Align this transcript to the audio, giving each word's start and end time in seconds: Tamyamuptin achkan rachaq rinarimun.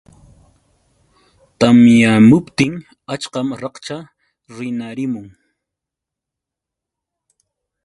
Tamyamuptin 1.59 2.73
achkan 3.13 3.47
rachaq 3.61 4.03
rinarimun. 4.57 5.27